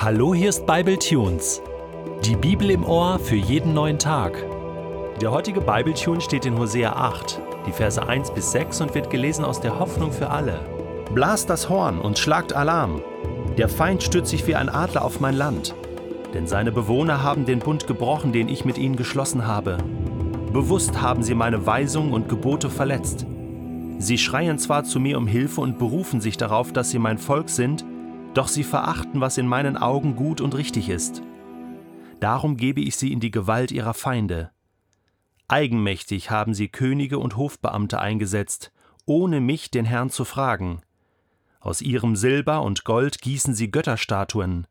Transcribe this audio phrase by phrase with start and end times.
[0.00, 1.60] Hallo, hier ist Bible Tunes.
[2.24, 4.46] Die Bibel im Ohr für jeden neuen Tag.
[5.20, 9.10] Der heutige Bible Tune steht in Hosea 8, die Verse 1 bis 6 und wird
[9.10, 10.60] gelesen aus der Hoffnung für alle.
[11.12, 13.02] Blast das Horn und schlagt Alarm.
[13.56, 15.74] Der Feind stürzt sich wie ein Adler auf mein Land.
[16.32, 19.78] Denn seine Bewohner haben den Bund gebrochen, den ich mit ihnen geschlossen habe.
[20.52, 23.26] Bewusst haben sie meine Weisungen und Gebote verletzt.
[23.98, 27.50] Sie schreien zwar zu mir um Hilfe und berufen sich darauf, dass sie mein Volk
[27.50, 27.84] sind,
[28.38, 31.22] doch sie verachten, was in meinen Augen gut und richtig ist.
[32.20, 34.52] Darum gebe ich sie in die Gewalt ihrer Feinde.
[35.48, 38.70] Eigenmächtig haben sie Könige und Hofbeamte eingesetzt,
[39.06, 40.82] ohne mich, den Herrn, zu fragen.
[41.58, 44.68] Aus ihrem Silber und Gold gießen sie Götterstatuen.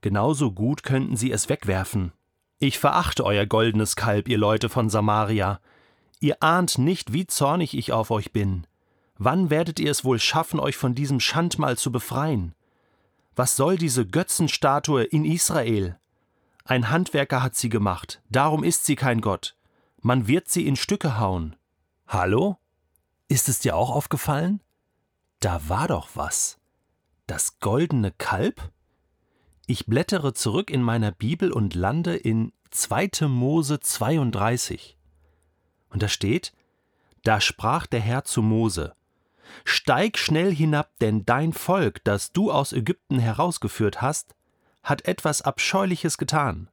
[0.00, 2.12] Genauso gut könnten sie es wegwerfen.
[2.60, 5.58] Ich verachte euer goldenes Kalb, ihr Leute von Samaria.
[6.20, 8.64] Ihr ahnt nicht, wie zornig ich auf euch bin.
[9.18, 12.54] Wann werdet ihr es wohl schaffen, euch von diesem Schandmal zu befreien?
[13.34, 15.98] Was soll diese Götzenstatue in Israel?
[16.64, 19.56] Ein Handwerker hat sie gemacht, darum ist sie kein Gott.
[20.00, 21.56] Man wird sie in Stücke hauen.
[22.06, 22.58] Hallo?
[23.28, 24.60] Ist es dir auch aufgefallen?
[25.40, 26.58] Da war doch was.
[27.26, 28.70] Das goldene Kalb?
[29.66, 33.28] Ich blättere zurück in meiner Bibel und lande in 2.
[33.28, 34.98] Mose 32.
[35.88, 36.52] Und da steht:
[37.22, 38.94] Da sprach der Herr zu Mose:
[39.64, 44.34] Steig schnell hinab, denn dein Volk, das du aus Ägypten herausgeführt hast,
[44.82, 46.68] hat etwas Abscheuliches getan.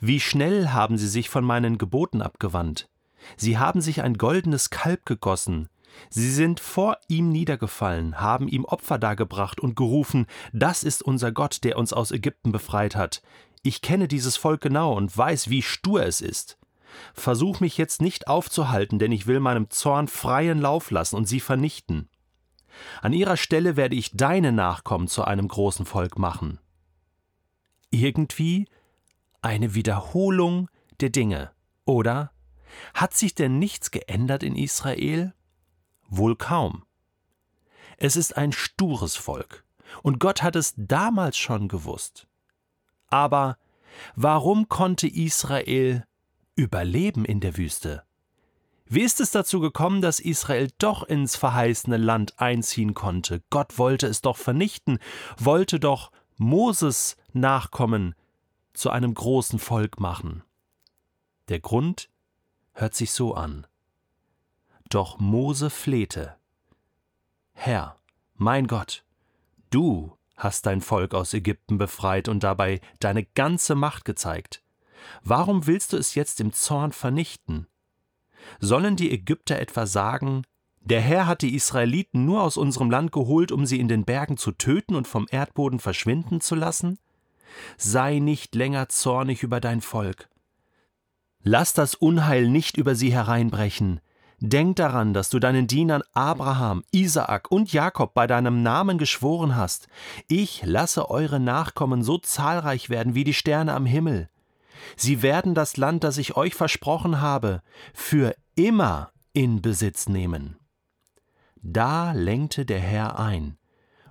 [0.00, 2.88] Wie schnell haben sie sich von meinen Geboten abgewandt.
[3.36, 5.68] Sie haben sich ein goldenes Kalb gegossen.
[6.10, 11.64] Sie sind vor ihm niedergefallen, haben ihm Opfer dargebracht und gerufen, das ist unser Gott,
[11.64, 13.22] der uns aus Ägypten befreit hat.
[13.62, 16.58] Ich kenne dieses Volk genau und weiß, wie stur es ist.
[17.14, 21.40] Versuch mich jetzt nicht aufzuhalten, denn ich will meinem Zorn freien Lauf lassen und sie
[21.40, 22.08] vernichten.
[23.02, 26.60] An ihrer Stelle werde ich deine Nachkommen zu einem großen Volk machen.
[27.90, 28.68] Irgendwie
[29.42, 30.68] eine Wiederholung
[31.00, 31.50] der Dinge,
[31.84, 32.32] oder?
[32.94, 35.34] Hat sich denn nichts geändert in Israel?
[36.08, 36.84] Wohl kaum.
[37.96, 39.64] Es ist ein stures Volk,
[40.02, 42.28] und Gott hat es damals schon gewusst.
[43.08, 43.58] Aber
[44.14, 46.06] warum konnte Israel
[46.58, 48.02] Überleben in der Wüste.
[48.84, 53.44] Wie ist es dazu gekommen, dass Israel doch ins verheißene Land einziehen konnte?
[53.48, 54.98] Gott wollte es doch vernichten,
[55.38, 58.16] wollte doch Moses Nachkommen
[58.72, 60.42] zu einem großen Volk machen.
[61.46, 62.10] Der Grund
[62.72, 63.64] hört sich so an.
[64.88, 66.34] Doch Mose flehte.
[67.52, 68.00] Herr,
[68.34, 69.04] mein Gott,
[69.70, 74.60] du hast dein Volk aus Ägypten befreit und dabei deine ganze Macht gezeigt.
[75.22, 77.66] Warum willst du es jetzt im Zorn vernichten?
[78.60, 80.42] Sollen die Ägypter etwa sagen,
[80.80, 84.36] der Herr hat die Israeliten nur aus unserem Land geholt, um sie in den Bergen
[84.36, 86.98] zu töten und vom Erdboden verschwinden zu lassen?
[87.76, 90.28] Sei nicht länger zornig über dein Volk.
[91.42, 94.00] Lass das Unheil nicht über sie hereinbrechen.
[94.40, 99.88] Denk daran, dass du deinen Dienern Abraham, Isaak und Jakob bei deinem Namen geschworen hast.
[100.28, 104.28] Ich lasse eure Nachkommen so zahlreich werden wie die Sterne am Himmel.
[104.96, 107.62] Sie werden das Land, das ich euch versprochen habe,
[107.94, 110.58] für immer in Besitz nehmen.
[111.56, 113.58] Da lenkte der Herr ein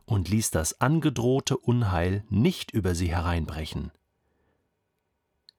[0.05, 3.91] und ließ das angedrohte Unheil nicht über sie hereinbrechen.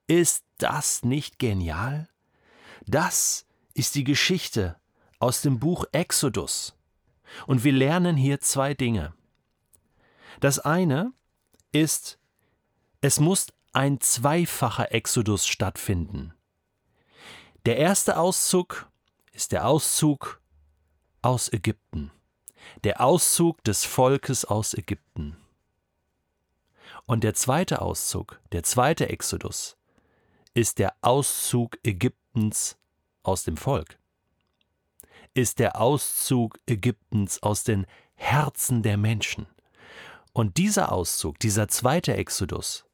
[0.07, 2.09] Ist das nicht genial?
[2.87, 4.75] Das ist die Geschichte
[5.19, 6.75] aus dem Buch Exodus.
[7.45, 9.13] Und wir lernen hier zwei Dinge.
[10.39, 11.13] Das eine
[11.71, 12.17] ist,
[13.01, 16.33] es muss ein zweifacher Exodus stattfinden.
[17.65, 18.89] Der erste Auszug
[19.31, 20.41] ist der Auszug
[21.21, 22.11] aus Ägypten,
[22.83, 25.37] der Auszug des Volkes aus Ägypten.
[27.05, 29.77] Und der zweite Auszug, der zweite Exodus,
[30.53, 32.77] ist der Auszug Ägyptens
[33.23, 33.99] aus dem Volk,
[35.33, 39.47] ist der Auszug Ägyptens aus den Herzen der Menschen.
[40.33, 42.88] Und dieser Auszug, dieser zweite Exodus,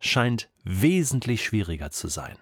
[0.00, 2.36] scheint wesentlich schwieriger zu sein.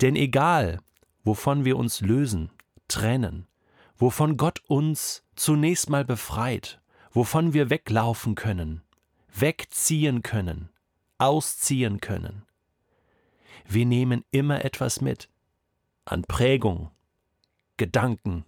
[0.00, 0.80] Denn egal,
[1.24, 2.50] wovon wir uns lösen,
[2.86, 3.46] trennen,
[3.96, 6.80] wovon Gott uns zunächst mal befreit,
[7.12, 8.82] wovon wir weglaufen können,
[9.34, 10.70] wegziehen können,
[11.18, 12.44] ausziehen können,
[13.66, 15.28] wir nehmen immer etwas mit
[16.04, 16.90] an Prägung,
[17.76, 18.44] Gedanken,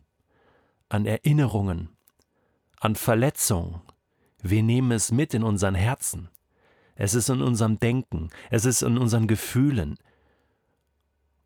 [0.89, 1.91] an Erinnerungen,
[2.79, 3.83] an Verletzung,
[4.43, 6.31] wir nehmen es mit in unseren Herzen
[7.01, 9.97] es ist in unserem Denken, es ist in unseren Gefühlen.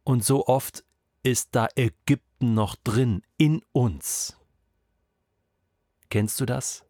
[0.03, 0.83] Und so oft
[1.23, 4.37] ist da Ägypten noch drin, in uns.
[6.11, 6.85] Kennst du das?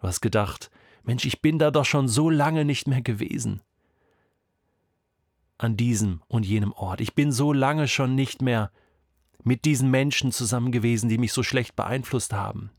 [0.00, 0.70] Du hast gedacht,
[1.02, 3.62] Mensch, ich bin da doch schon so lange nicht mehr gewesen.
[5.56, 7.00] An diesem und jenem Ort.
[7.00, 8.70] Ich bin so lange schon nicht mehr
[9.44, 12.70] mit diesen Menschen zusammen gewesen, die mich so schlecht beeinflusst haben.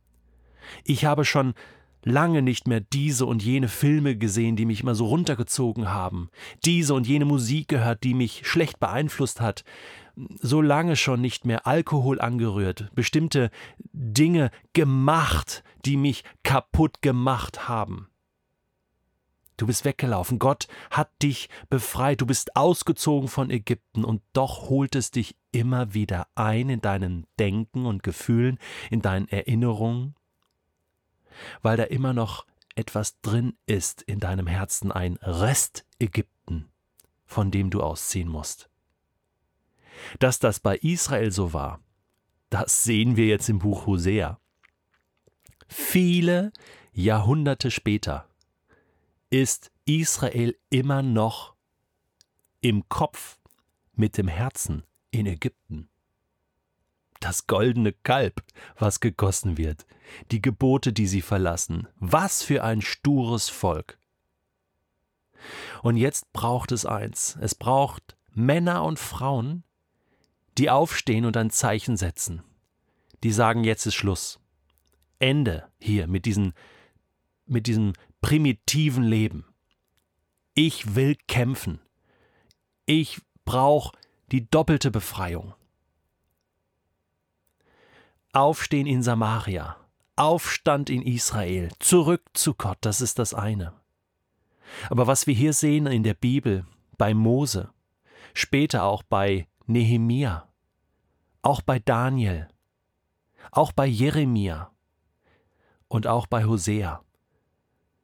[0.84, 1.56] Ich habe schon
[2.04, 6.30] lange nicht mehr diese und jene Filme gesehen, die mich immer so runtergezogen haben,
[6.66, 9.64] diese und jene Musik gehört, die mich schlecht beeinflusst hat,
[10.40, 13.50] so lange schon nicht mehr Alkohol angerührt, bestimmte
[13.94, 18.08] Dinge gemacht, die mich kaputt gemacht haben.
[19.58, 24.04] Du bist weggelaufen, Gott hat dich befreit, du bist ausgezogen von Ägypten.
[24.04, 28.58] Und doch holt es dich immer wieder ein in deinen Denken und Gefühlen,
[28.90, 30.16] in deinen Erinnerungen,
[31.62, 32.46] weil da immer noch
[32.76, 36.70] etwas drin ist in deinem Herzen, ein Rest Ägypten,
[37.26, 38.70] von dem du ausziehen musst.
[40.20, 41.80] Dass das bei Israel so war,
[42.50, 44.40] das sehen wir jetzt im Buch Hosea.
[45.68, 46.52] Viele
[46.92, 48.28] Jahrhunderte später
[49.30, 51.56] ist Israel immer noch
[52.62, 53.40] im Kopf
[53.94, 55.90] mit dem Herzen in Ägypten.
[57.24, 58.44] Das goldene Kalb,
[58.78, 59.86] was gegossen wird,
[60.32, 63.98] die Gebote, die sie verlassen, was für ein stures Volk.
[65.84, 69.64] Und jetzt braucht es eins, es braucht Männer und Frauen,
[70.58, 72.44] die aufstehen und ein Zeichen setzen,
[73.24, 74.42] die sagen, jetzt ist Schluss.
[75.18, 76.54] Ende hier mit, diesen,
[77.46, 79.46] mit diesem primitiven Leben.
[80.56, 81.80] Ich will kämpfen.
[82.86, 83.98] Ich brauche
[84.34, 85.54] die doppelte Befreiung.
[88.36, 89.78] Aufstehen in Samaria,
[90.16, 93.74] Aufstand in Israel, zurück zu Gott, das ist das eine.
[94.90, 96.66] Aber was wir hier sehen in der Bibel,
[96.98, 97.70] bei Mose,
[98.34, 100.48] später auch bei Nehemia,
[101.44, 102.48] auch bei Daniel,
[103.52, 104.72] auch bei Jeremia
[105.88, 107.04] und auch bei Hosea.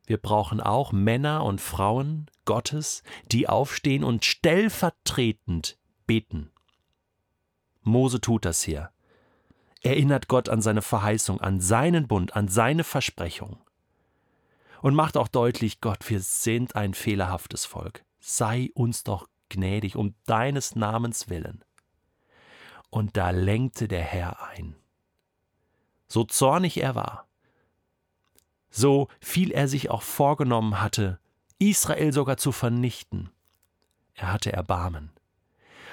[0.06, 3.02] Wir brauchen auch Männer und Frauen Gottes,
[3.32, 6.52] die aufstehen und stellvertretend beten.
[7.82, 8.92] Mose tut das hier.
[9.82, 13.62] Erinnert Gott an seine Verheißung, an seinen Bund, an seine Versprechung.
[14.82, 18.04] Und macht auch deutlich, Gott, wir sind ein fehlerhaftes Volk.
[18.20, 21.64] Sei uns doch gnädig um deines Namens willen.
[22.90, 24.76] Und da lenkte der Herr ein.
[26.08, 27.28] So zornig er war,
[28.70, 31.20] so viel er sich auch vorgenommen hatte,
[31.60, 33.30] Israel sogar zu vernichten,
[34.14, 35.12] er hatte Erbarmen.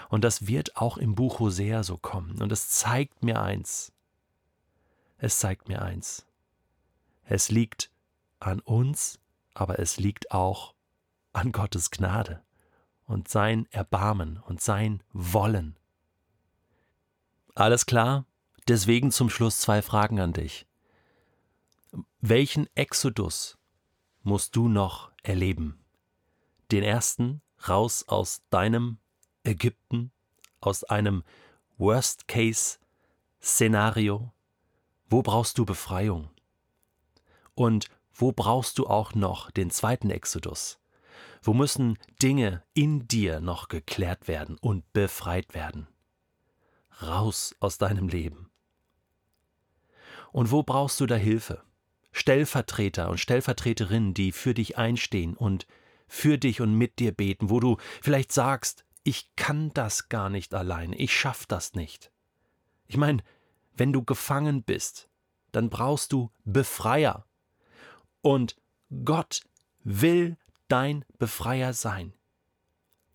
[0.09, 2.41] Und das wird auch im Buch Hosea so kommen.
[2.41, 3.93] Und es zeigt mir eins.
[5.19, 6.27] Es zeigt mir eins.
[7.25, 7.91] Es liegt
[8.39, 9.19] an uns,
[9.55, 10.75] aber es liegt auch
[11.33, 12.43] an Gottes Gnade
[13.07, 15.77] und sein Erbarmen und sein Wollen.
[17.55, 18.27] Alles klar?
[18.69, 20.67] Deswegen zum Schluss zwei Fragen an dich.
[22.21, 23.59] Welchen Exodus
[24.23, 25.79] musst du noch erleben?
[26.73, 28.99] Den ersten raus aus deinem
[29.47, 30.11] Ägypten,
[30.61, 31.25] aus einem
[31.79, 34.33] Worst-Case-Szenario?
[35.09, 36.31] Wo brauchst du Befreiung?
[37.55, 40.79] Und wo brauchst du auch noch den zweiten Exodus?
[41.43, 45.87] Wo müssen Dinge in dir noch geklärt werden und befreit werden?
[47.01, 48.51] Raus aus deinem Leben.
[50.33, 51.63] Und wo brauchst du da Hilfe?
[52.11, 55.67] Stellvertreter und Stellvertreterinnen, die für dich einstehen und
[56.09, 60.53] für dich und mit dir beten, wo du vielleicht sagst, ich kann das gar nicht
[60.53, 62.11] allein, ich schaff das nicht.
[62.89, 63.23] Ich meine,
[63.77, 65.09] wenn du gefangen bist,
[65.53, 67.25] dann brauchst du Befreier.
[68.21, 68.57] Und
[69.05, 69.43] Gott
[69.85, 70.37] will
[70.67, 72.15] dein Befreier sein.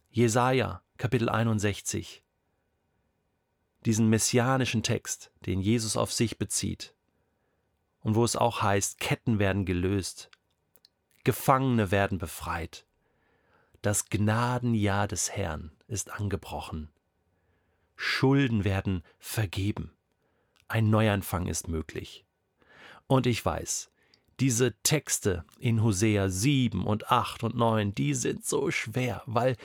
[0.10, 2.24] Jesaja, Kapitel 61.
[3.86, 6.96] Diesen messianischen Text, den Jesus auf sich bezieht.
[8.00, 10.32] Und wo es auch heißt, Ketten werden gelöst,
[11.26, 12.86] Gefangene werden befreit.
[13.82, 16.90] Das Gnadenjahr des Herrn ist angebrochen.
[17.96, 19.92] Schulden werden vergeben.
[20.68, 22.26] Ein Neuanfang ist möglich.
[23.08, 23.92] Und ich weiß,
[24.40, 29.58] diese Texte in Hosea 7 und 8 und 9, die sind so schwer, weil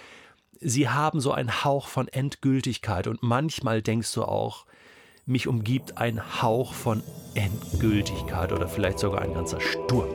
[0.61, 4.66] sie haben so einen Hauch von Endgültigkeit und manchmal denkst du auch,
[5.25, 7.02] mich umgibt ein Hauch von
[7.35, 10.14] Endgültigkeit oder vielleicht sogar ein ganzer Sturm.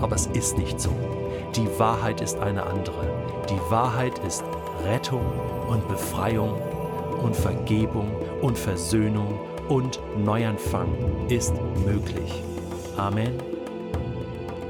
[0.00, 0.90] Aber es ist nicht so.
[1.56, 3.44] Die Wahrheit ist eine andere.
[3.50, 4.44] Die Wahrheit ist
[4.84, 5.24] Rettung
[5.68, 6.60] und Befreiung
[7.22, 8.10] und Vergebung
[8.40, 10.88] und Versöhnung und Neuanfang
[11.28, 11.54] ist
[11.86, 12.42] möglich.
[12.96, 13.34] Amen.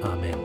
[0.02, 0.39] Amen.